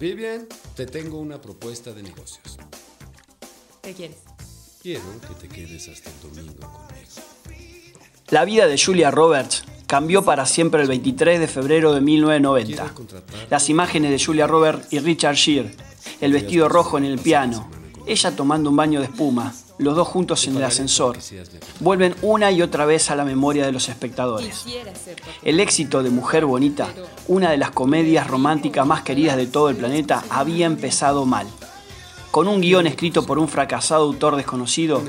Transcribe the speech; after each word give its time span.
Vivian, 0.00 0.46
te 0.74 0.86
tengo 0.86 1.18
una 1.18 1.38
propuesta 1.38 1.92
de 1.92 2.02
negocios. 2.02 2.56
¿Qué 3.82 3.92
quieres? 3.92 4.16
Quiero 4.80 5.02
que 5.28 5.46
te 5.46 5.54
quedes 5.54 5.90
hasta 5.90 6.08
el 6.08 6.20
domingo 6.22 6.60
conmigo. 6.62 8.00
La 8.30 8.46
vida 8.46 8.66
de 8.66 8.78
Julia 8.82 9.10
Roberts 9.10 9.62
cambió 9.86 10.24
para 10.24 10.46
siempre 10.46 10.80
el 10.80 10.88
23 10.88 11.38
de 11.38 11.46
febrero 11.46 11.92
de 11.92 12.00
1990. 12.00 12.94
Las 13.50 13.68
imágenes 13.68 14.10
de 14.10 14.24
Julia 14.24 14.46
Roberts 14.46 14.90
y 14.90 15.00
Richard 15.00 15.36
Gere, 15.36 15.76
el 16.22 16.32
vestido 16.32 16.70
rojo 16.70 16.96
en 16.96 17.04
el 17.04 17.18
piano, 17.18 17.70
ella 18.10 18.32
tomando 18.32 18.70
un 18.70 18.76
baño 18.76 18.98
de 19.00 19.06
espuma, 19.06 19.54
los 19.78 19.94
dos 19.94 20.08
juntos 20.08 20.46
en 20.48 20.56
el 20.56 20.64
ascensor, 20.64 21.16
vuelven 21.78 22.14
una 22.22 22.50
y 22.50 22.60
otra 22.60 22.84
vez 22.84 23.08
a 23.10 23.14
la 23.14 23.24
memoria 23.24 23.64
de 23.64 23.72
los 23.72 23.88
espectadores. 23.88 24.64
El 25.42 25.60
éxito 25.60 26.02
de 26.02 26.10
Mujer 26.10 26.44
Bonita, 26.44 26.88
una 27.28 27.52
de 27.52 27.56
las 27.56 27.70
comedias 27.70 28.26
románticas 28.26 28.84
más 28.84 29.02
queridas 29.02 29.36
de 29.36 29.46
todo 29.46 29.70
el 29.70 29.76
planeta, 29.76 30.24
había 30.28 30.66
empezado 30.66 31.24
mal. 31.24 31.46
Con 32.32 32.48
un 32.48 32.60
guion 32.60 32.86
escrito 32.86 33.24
por 33.24 33.38
un 33.38 33.48
fracasado 33.48 34.04
autor 34.04 34.36
desconocido, 34.36 35.02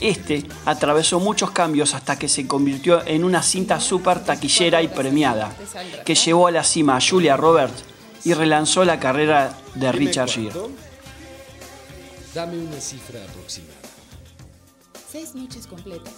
este 0.00 0.44
atravesó 0.64 1.18
muchos 1.18 1.50
cambios 1.50 1.94
hasta 1.94 2.18
que 2.18 2.28
se 2.28 2.46
convirtió 2.46 3.04
en 3.06 3.24
una 3.24 3.42
cinta 3.42 3.80
súper 3.80 4.24
taquillera 4.24 4.80
y 4.80 4.88
premiada, 4.88 5.52
que 6.04 6.14
llevó 6.14 6.46
a 6.46 6.52
la 6.52 6.62
cima 6.62 6.96
a 6.96 7.00
Julia 7.00 7.36
Roberts 7.36 7.84
y 8.24 8.32
relanzó 8.32 8.84
la 8.84 9.00
carrera 9.00 9.56
de 9.74 9.90
Richard 9.92 10.30
Gere. 10.30 10.52
Dame 12.34 12.58
una 12.58 12.80
cifra 12.80 13.22
aproximada. 13.22 13.78
Seis 15.08 15.36
noches 15.36 15.68
completas, 15.68 16.12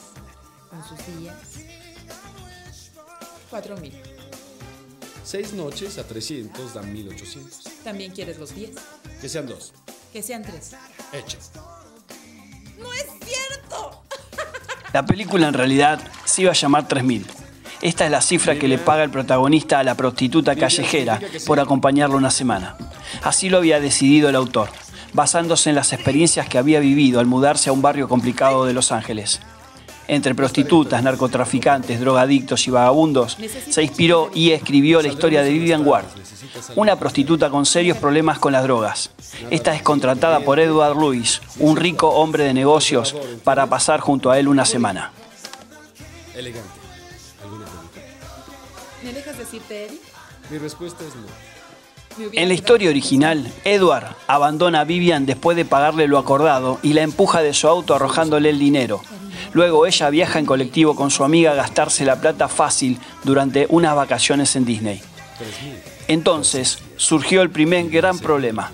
con 0.70 0.83
sus 0.83 1.19
días. 1.19 1.37
Cuatro 3.51 3.77
mil. 3.77 3.93
Seis 5.23 5.52
noches 5.52 5.98
a 5.98 6.05
300 6.05 6.73
dan 6.73 6.91
1800. 6.91 7.65
También 7.85 8.13
quieres 8.13 8.38
los 8.38 8.54
diez. 8.54 8.76
Que 9.21 9.29
sean 9.29 9.46
dos. 9.46 9.74
Que 10.10 10.23
sean 10.23 10.43
tres. 10.43 10.73
Hecho. 11.13 11.37
¡No 12.79 12.91
es 12.95 13.04
cierto! 13.23 14.02
La 14.95 15.04
película 15.04 15.48
en 15.48 15.54
realidad 15.54 16.01
se 16.24 16.43
iba 16.43 16.52
a 16.52 16.54
llamar 16.54 16.88
3000. 16.88 17.26
Esta 17.82 18.07
es 18.07 18.10
la 18.10 18.23
cifra 18.23 18.59
que 18.59 18.69
le 18.69 18.79
paga 18.79 19.04
el 19.04 19.10
protagonista 19.10 19.79
a 19.79 19.85
la 19.85 19.95
prostituta 19.95 20.57
callejera 20.57 21.21
por 21.46 21.60
acompañarlo 21.60 22.16
una 22.16 22.30
semana. 22.30 22.76
Así 23.23 23.51
lo 23.51 23.59
había 23.59 23.80
decidido 23.80 24.30
el 24.30 24.37
autor, 24.37 24.71
basándose 25.12 25.71
en 25.71 25.76
las 25.76 25.93
experiencias 25.93 26.49
que 26.49 26.59
había 26.59 26.80
vivido 26.80 27.21
al 27.21 27.26
mudarse 27.26 27.71
a 27.71 27.73
un 27.73 27.82
barrio 27.82 28.09
complicado 28.09 28.65
de 28.65 28.73
Los 28.73 28.93
Ángeles. 28.93 29.40
Entre 30.09 30.35
prostitutas, 30.37 31.02
narcotraficantes, 31.02 31.98
drogadictos 31.98 32.66
y 32.68 32.71
vagabundos, 32.71 33.37
se 33.68 33.82
inspiró 33.82 34.30
y 34.32 34.52
escribió 34.52 35.02
la 35.02 35.09
historia 35.09 35.43
de 35.43 35.51
Vivian 35.51 35.87
Ward, 35.87 36.04
una 36.76 36.96
prostituta 36.96 37.51
con 37.51 37.66
serios 37.66 37.98
problemas 37.98 38.38
con 38.38 38.52
las 38.52 38.63
drogas. 38.63 39.10
Esta 39.51 39.74
es 39.74 39.82
contratada 39.82 40.40
por 40.40 40.60
Edward 40.60 40.96
Lewis, 40.96 41.43
un 41.59 41.76
rico 41.76 42.09
hombre 42.10 42.45
de 42.45 42.54
negocios, 42.54 43.16
para 43.43 43.66
pasar 43.66 43.98
junto 44.01 44.30
a 44.30 44.38
él 44.38 44.46
una 44.46 44.65
semana. 44.65 45.10
Elegante. 46.37 46.70
¿Alguna 47.43 47.65
pregunta? 47.65 48.01
¿Me 49.02 49.13
dejas 49.13 49.38
decirte, 49.38 49.87
Eddie? 49.87 50.01
Mi 50.51 50.59
respuesta 50.59 51.02
es 51.02 51.15
no. 51.16 51.55
En 52.33 52.49
la 52.49 52.55
historia 52.55 52.91
original, 52.91 53.53
Edward 53.65 54.17
abandona 54.27 54.81
a 54.81 54.85
Vivian 54.85 55.27
después 55.27 55.57
de 55.57 55.65
pagarle 55.65 56.09
lo 56.09 56.19
acordado 56.19 56.79
y 56.83 56.93
la 56.95 57.03
empuja 57.03 57.43
de 57.43 57.53
su 57.53 57.69
auto 57.69 57.95
arrojándole 57.95 58.51
el 58.51 58.59
dinero. 58.59 59.03
Luego 59.53 59.87
ella 59.87 60.11
viaja 60.11 60.39
en 60.39 60.47
colectivo 60.47 60.97
con 60.97 61.11
su 61.11 61.25
amiga 61.25 61.53
a 61.53 61.57
gastarse 61.57 62.05
la 62.05 62.21
plata 62.21 62.49
fácil 62.49 62.99
durante 63.25 63.67
unas 63.69 63.95
vacaciones 63.95 64.56
en 64.56 64.65
Disney. 64.65 65.03
Entonces 66.09 66.78
surgió 66.97 67.43
el 67.43 67.50
primer 67.50 67.91
gran 67.91 68.19
problema. 68.19 68.72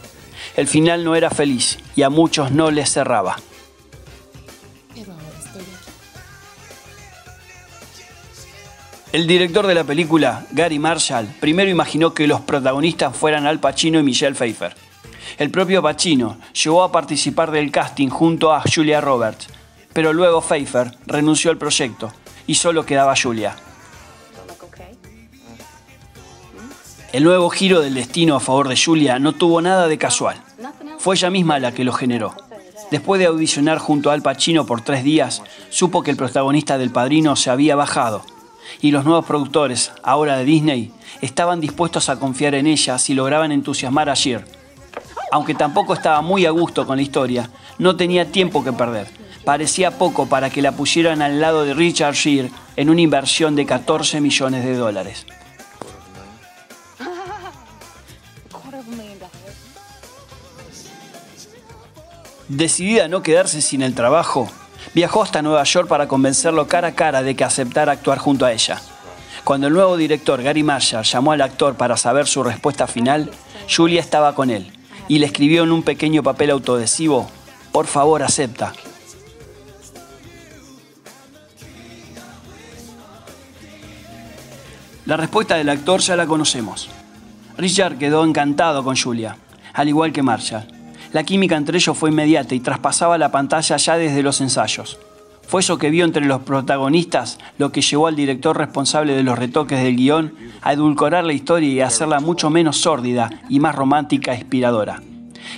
El 0.56 0.68
final 0.68 1.04
no 1.04 1.16
era 1.16 1.30
feliz 1.30 1.78
y 1.96 2.02
a 2.02 2.10
muchos 2.10 2.52
no 2.52 2.70
les 2.70 2.92
cerraba. 2.92 3.36
El 9.12 9.26
director 9.26 9.66
de 9.66 9.74
la 9.74 9.84
película, 9.84 10.46
Gary 10.52 10.78
Marshall, 10.78 11.26
primero 11.38 11.70
imaginó 11.70 12.14
que 12.14 12.26
los 12.26 12.40
protagonistas 12.40 13.14
fueran 13.14 13.46
Al 13.46 13.60
Pacino 13.60 14.00
y 14.00 14.02
Michelle 14.02 14.34
Pfeiffer. 14.34 14.74
El 15.36 15.50
propio 15.50 15.82
Pacino 15.82 16.38
llegó 16.54 16.82
a 16.82 16.90
participar 16.90 17.50
del 17.50 17.70
casting 17.70 18.08
junto 18.08 18.54
a 18.54 18.62
Julia 18.62 19.02
Roberts, 19.02 19.48
pero 19.92 20.14
luego 20.14 20.40
Pfeiffer 20.40 20.96
renunció 21.04 21.50
al 21.50 21.58
proyecto 21.58 22.10
y 22.46 22.54
solo 22.54 22.86
quedaba 22.86 23.14
Julia. 23.14 23.54
El 27.12 27.24
nuevo 27.24 27.50
giro 27.50 27.82
del 27.82 27.92
destino 27.92 28.36
a 28.36 28.40
favor 28.40 28.68
de 28.68 28.82
Julia 28.82 29.18
no 29.18 29.34
tuvo 29.34 29.60
nada 29.60 29.88
de 29.88 29.98
casual. 29.98 30.42
Fue 30.96 31.16
ella 31.16 31.28
misma 31.28 31.58
la 31.58 31.72
que 31.72 31.84
lo 31.84 31.92
generó. 31.92 32.34
Después 32.90 33.18
de 33.18 33.26
audicionar 33.26 33.76
junto 33.76 34.08
a 34.08 34.14
Al 34.14 34.22
Pacino 34.22 34.64
por 34.64 34.80
tres 34.80 35.04
días, 35.04 35.42
supo 35.68 36.02
que 36.02 36.10
el 36.10 36.16
protagonista 36.16 36.78
del 36.78 36.90
Padrino 36.90 37.36
se 37.36 37.50
había 37.50 37.76
bajado 37.76 38.24
y 38.80 38.90
los 38.90 39.04
nuevos 39.04 39.24
productores, 39.24 39.92
ahora 40.02 40.36
de 40.36 40.44
Disney, 40.44 40.92
estaban 41.20 41.60
dispuestos 41.60 42.08
a 42.08 42.18
confiar 42.18 42.54
en 42.54 42.66
ella 42.66 42.98
si 42.98 43.14
lograban 43.14 43.52
entusiasmar 43.52 44.08
a 44.08 44.14
Sheer. 44.14 44.44
Aunque 45.30 45.54
tampoco 45.54 45.94
estaba 45.94 46.20
muy 46.20 46.46
a 46.46 46.50
gusto 46.50 46.86
con 46.86 46.96
la 46.96 47.02
historia, 47.02 47.50
no 47.78 47.96
tenía 47.96 48.30
tiempo 48.30 48.62
que 48.62 48.72
perder. 48.72 49.08
Parecía 49.44 49.98
poco 49.98 50.26
para 50.26 50.50
que 50.50 50.62
la 50.62 50.72
pusieran 50.72 51.22
al 51.22 51.40
lado 51.40 51.64
de 51.64 51.74
Richard 51.74 52.14
Sheer 52.14 52.50
en 52.76 52.90
una 52.90 53.00
inversión 53.00 53.56
de 53.56 53.66
14 53.66 54.20
millones 54.20 54.64
de 54.64 54.74
dólares. 54.76 55.26
Decidida 62.48 63.06
a 63.06 63.08
no 63.08 63.22
quedarse 63.22 63.62
sin 63.62 63.80
el 63.80 63.94
trabajo, 63.94 64.50
viajó 64.94 65.22
hasta 65.22 65.42
Nueva 65.42 65.64
York 65.64 65.88
para 65.88 66.08
convencerlo 66.08 66.66
cara 66.66 66.88
a 66.88 66.94
cara 66.94 67.22
de 67.22 67.34
que 67.34 67.44
aceptara 67.44 67.92
actuar 67.92 68.18
junto 68.18 68.44
a 68.44 68.52
ella. 68.52 68.80
Cuando 69.44 69.66
el 69.66 69.72
nuevo 69.72 69.96
director 69.96 70.42
Gary 70.42 70.62
Marshall 70.62 71.04
llamó 71.04 71.32
al 71.32 71.40
actor 71.40 71.74
para 71.74 71.96
saber 71.96 72.26
su 72.26 72.42
respuesta 72.42 72.86
final, 72.86 73.30
Julia 73.74 74.00
estaba 74.00 74.34
con 74.34 74.50
él 74.50 74.72
y 75.08 75.18
le 75.18 75.26
escribió 75.26 75.64
en 75.64 75.72
un 75.72 75.82
pequeño 75.82 76.22
papel 76.22 76.50
autoadhesivo, 76.50 77.28
por 77.72 77.86
favor 77.86 78.22
acepta. 78.22 78.72
La 85.04 85.16
respuesta 85.16 85.56
del 85.56 85.68
actor 85.68 86.00
ya 86.00 86.14
la 86.14 86.26
conocemos. 86.26 86.88
Richard 87.58 87.98
quedó 87.98 88.24
encantado 88.24 88.84
con 88.84 88.96
Julia, 88.96 89.36
al 89.74 89.88
igual 89.88 90.12
que 90.12 90.22
Marshall. 90.22 90.81
La 91.12 91.24
química 91.24 91.56
entre 91.56 91.76
ellos 91.76 91.96
fue 91.96 92.10
inmediata 92.10 92.54
y 92.54 92.60
traspasaba 92.60 93.18
la 93.18 93.30
pantalla 93.30 93.76
ya 93.76 93.96
desde 93.98 94.22
los 94.22 94.40
ensayos. 94.40 94.98
Fue 95.46 95.60
eso 95.60 95.76
que 95.76 95.90
vio 95.90 96.06
entre 96.06 96.24
los 96.24 96.40
protagonistas 96.40 97.38
lo 97.58 97.70
que 97.70 97.82
llevó 97.82 98.06
al 98.06 98.16
director 98.16 98.56
responsable 98.56 99.14
de 99.14 99.22
los 99.22 99.38
retoques 99.38 99.82
del 99.82 99.96
guion 99.96 100.32
a 100.62 100.72
edulcorar 100.72 101.24
la 101.24 101.34
historia 101.34 101.68
y 101.68 101.80
a 101.80 101.88
hacerla 101.88 102.20
mucho 102.20 102.48
menos 102.48 102.78
sórdida 102.78 103.28
y 103.50 103.60
más 103.60 103.74
romántica 103.74 104.32
e 104.32 104.38
inspiradora. 104.38 105.02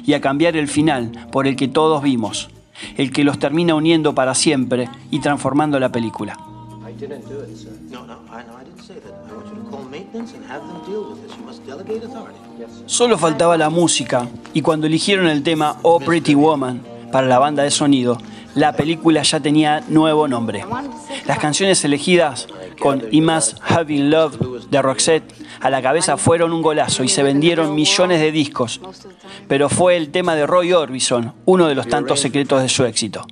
Y 0.05 0.15
a 0.15 0.21
cambiar 0.21 0.57
el 0.57 0.67
final 0.67 1.29
por 1.31 1.47
el 1.47 1.55
que 1.55 1.69
todos 1.69 2.03
vimos, 2.03 2.51
el 2.97 3.13
que 3.13 3.23
los 3.23 3.39
termina 3.39 3.77
uniendo 3.77 4.13
para 4.13 4.35
siempre 4.35 4.89
y 5.13 5.21
transformando 5.21 5.79
la 5.79 5.93
película. 5.93 6.37
I 6.85 6.93
didn't 6.99 7.25
do 7.27 7.45
it, 7.45 7.57
sir. 7.57 7.71
No, 7.91 8.04
Solo 12.87 13.19
faltaba 13.19 13.57
la 13.57 13.69
música 13.69 14.29
y 14.53 14.63
cuando 14.63 14.87
eligieron 14.87 15.27
el 15.27 15.43
tema 15.43 15.79
Oh 15.83 15.99
Pretty 15.99 16.35
Woman 16.35 16.83
para 17.11 17.27
la 17.27 17.39
banda 17.39 17.63
de 17.63 17.71
sonido, 17.71 18.19
la 18.55 18.75
película 18.75 19.23
ya 19.23 19.41
tenía 19.41 19.83
nuevo 19.89 20.29
nombre. 20.29 20.65
Las 21.27 21.39
canciones 21.39 21.85
elegidas 21.85 22.47
con 22.81 23.03
I 23.11 23.21
Must 23.21 23.59
Have 23.69 23.85
Been 23.85 24.11
Love 24.11 24.69
de 24.71 24.83
Roxette 24.83 25.35
a 25.61 25.71
la 25.71 25.83
cabeza 25.83 26.17
fueron 26.17 26.53
un 26.53 26.63
golazo 26.63 27.03
y 27.03 27.09
se 27.09 27.23
vendieron 27.23 27.75
millones 27.75 28.21
de 28.21 28.31
discos, 28.31 28.81
pero 29.49 29.69
fue 29.69 29.97
el 29.97 30.11
tema 30.11 30.37
de 30.37 30.47
Roy 30.47 30.73
Orbison 30.73 31.33
uno 31.45 31.67
de 31.67 31.75
los 31.75 31.89
tantos 31.89 32.21
secretos 32.21 32.63
de 32.63 32.69
su 32.69 32.85
éxito. 32.85 33.27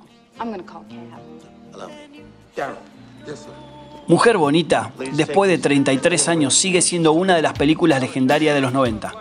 Mujer 4.05 4.37
Bonita, 4.37 4.91
después 5.13 5.49
de 5.49 5.57
33 5.57 6.27
años, 6.27 6.55
sigue 6.55 6.81
siendo 6.81 7.13
una 7.13 7.37
de 7.37 7.41
las 7.41 7.53
películas 7.53 8.01
legendarias 8.01 8.53
de 8.53 8.59
los 8.59 8.73
90. 8.73 9.13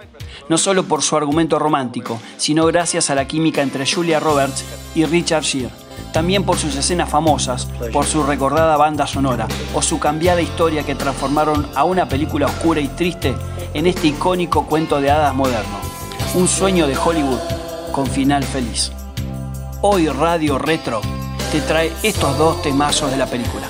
No 0.48 0.58
solo 0.58 0.82
por 0.84 1.02
su 1.02 1.16
argumento 1.16 1.60
romántico, 1.60 2.20
sino 2.36 2.66
gracias 2.66 3.08
a 3.08 3.14
la 3.14 3.28
química 3.28 3.62
entre 3.62 3.86
Julia 3.86 4.18
Roberts 4.18 4.64
y 4.96 5.04
Richard 5.04 5.44
Gere. 5.44 5.70
También 6.12 6.42
por 6.42 6.58
sus 6.58 6.74
escenas 6.74 7.08
famosas, 7.08 7.66
por 7.92 8.06
su 8.06 8.24
recordada 8.24 8.76
banda 8.76 9.06
sonora 9.06 9.46
o 9.72 9.82
su 9.82 10.00
cambiada 10.00 10.42
historia 10.42 10.82
que 10.84 10.96
transformaron 10.96 11.68
a 11.76 11.84
una 11.84 12.08
película 12.08 12.46
oscura 12.46 12.80
y 12.80 12.88
triste 12.88 13.36
en 13.74 13.86
este 13.86 14.08
icónico 14.08 14.66
cuento 14.66 15.00
de 15.00 15.12
hadas 15.12 15.34
moderno. 15.34 15.78
Un 16.34 16.48
sueño 16.48 16.88
de 16.88 16.96
Hollywood 16.96 17.40
con 17.92 18.08
final 18.08 18.42
feliz. 18.42 18.90
Hoy 19.80 20.08
Radio 20.08 20.58
Retro 20.58 21.00
te 21.52 21.60
trae 21.60 21.92
estos 22.02 22.36
dos 22.36 22.60
temazos 22.62 23.10
de 23.10 23.16
la 23.16 23.26
película. 23.26 23.61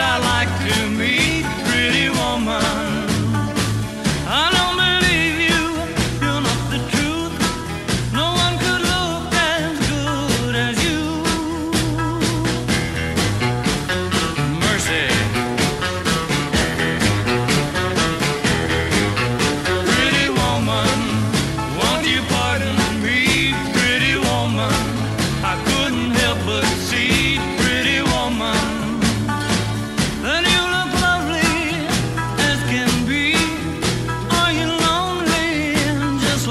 Our 0.00 0.20
lying. 0.20 0.37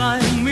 time. 0.07 0.46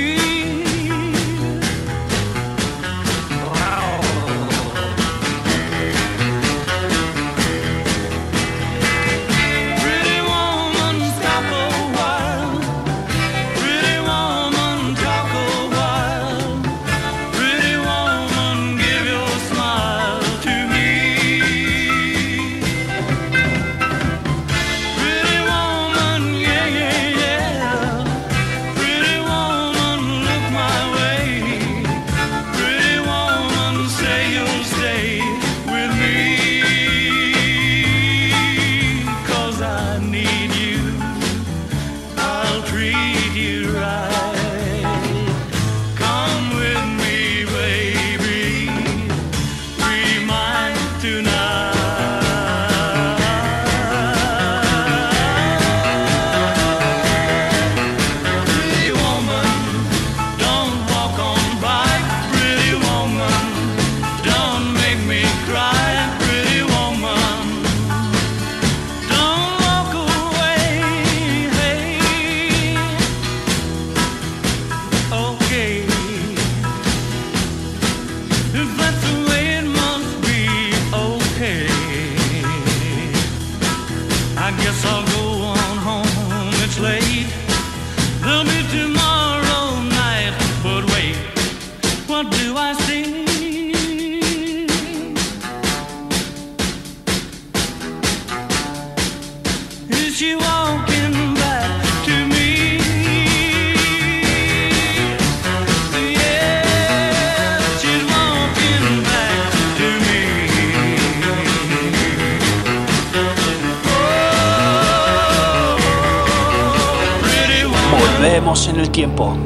En 118.26 118.80
el 118.80 118.90
tiempo. 118.90 119.38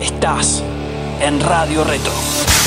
Estás 0.00 0.62
en 1.20 1.38
Radio 1.40 1.84
Retro. 1.84 2.63